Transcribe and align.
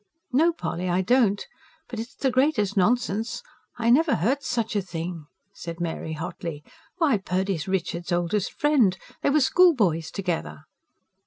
"No, 0.31 0.51
Polly, 0.51 0.89
I 0.89 1.01
don't. 1.01 1.45
But 1.87 1.99
it's 1.99 2.15
the 2.15 2.31
greatest 2.31 2.75
nonsense 2.75 3.43
I 3.77 3.91
never 3.91 4.15
heard 4.15 4.41
such 4.41 4.75
a 4.75 4.81
thing!" 4.81 5.27
said 5.53 5.79
Mary 5.79 6.13
hotly. 6.13 6.63
"Why, 6.97 7.17
Purdy 7.19 7.53
is 7.53 7.67
Richard's 7.67 8.11
oldest 8.11 8.51
friend. 8.53 8.97
They 9.21 9.29
were 9.29 9.41
schoolboys 9.41 10.09
together." 10.09 10.63